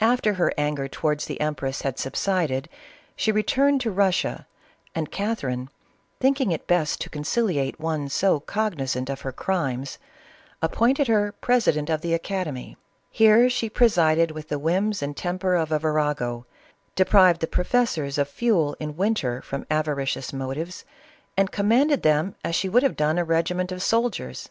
After 0.00 0.32
her 0.40 0.50
anger 0.56 0.88
towards 0.88 1.26
the 1.26 1.38
empress 1.42 1.82
had 1.82 1.98
subsided, 1.98 2.70
she 3.14 3.30
returned 3.30 3.82
to 3.82 3.90
Russia, 3.90 4.46
and 4.94 5.10
Catherine, 5.12 5.68
thinking 6.20 6.52
it 6.52 6.66
best 6.66 7.02
to 7.02 7.10
conciliate 7.10 7.78
one 7.78 8.08
so 8.08 8.40
cognizant 8.40 9.10
of 9.10 9.20
her 9.20 9.30
crimes, 9.30 9.98
appointed 10.62 11.06
her 11.08 11.32
president 11.42 11.90
of 11.90 12.00
the 12.00 12.14
academy. 12.14 12.78
Here 13.10 13.50
she 13.50 13.68
presided 13.68 14.30
with 14.30 14.48
the 14.48 14.58
whims 14.58 15.02
and 15.02 15.14
temper 15.14 15.54
of 15.54 15.70
a 15.70 15.78
virago, 15.78 16.46
deprived 16.94 17.42
the 17.42 17.46
professors 17.46 18.16
of 18.16 18.26
fuel 18.26 18.74
in 18.80 18.96
winter, 18.96 19.42
from 19.42 19.66
avari 19.66 20.08
cious 20.08 20.32
motives, 20.32 20.86
and 21.36 21.52
commanded 21.52 22.00
them 22.02 22.34
as 22.42 22.54
she 22.54 22.70
would 22.70 22.82
have 22.82 22.96
done 22.96 23.18
a 23.18 23.22
regiment 23.24 23.70
of 23.70 23.82
soldiers. 23.82 24.48